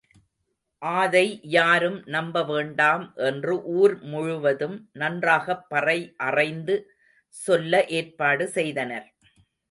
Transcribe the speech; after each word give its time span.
ஆதை 0.81 1.25
யாரும் 1.49 1.97
நம்ப 2.05 2.43
வேண்டாம் 2.43 3.03
என்று 3.23 3.63
ஊர் 3.73 3.93
முழுவதும் 4.03 4.89
நன்றாகப் 4.93 5.69
பறை 5.69 5.97
அறைந்து 6.17 6.77
சொல்ல 7.35 7.83
ஏற்பாடு 7.91 8.47
செய்தனர். 8.47 9.07